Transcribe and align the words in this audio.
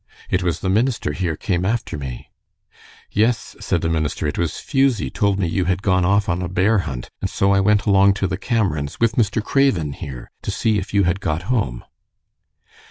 "It 0.31 0.41
was 0.41 0.61
the 0.61 0.67
minister 0.69 1.11
here 1.11 1.35
came 1.35 1.63
after 1.63 1.95
me." 1.95 2.31
"Yes," 3.11 3.55
said 3.59 3.81
the 3.81 3.87
minister, 3.89 4.25
"it 4.25 4.35
was 4.39 4.57
Fusie 4.57 5.11
told 5.11 5.37
me 5.37 5.45
you 5.47 5.65
had 5.65 5.83
gone 5.83 6.05
off 6.05 6.27
on 6.27 6.41
a 6.41 6.49
bear 6.49 6.79
hunt, 6.89 7.11
and 7.21 7.29
so 7.29 7.51
I 7.51 7.59
went 7.59 7.85
along 7.85 8.15
to 8.15 8.25
the 8.25 8.35
Cameron's 8.39 8.99
with 8.99 9.13
Mr. 9.15 9.43
Craven 9.43 9.93
here, 9.93 10.31
to 10.41 10.49
see 10.49 10.79
if 10.79 10.91
you 10.91 11.03
had 11.03 11.19
got 11.19 11.43
home." 11.53 11.83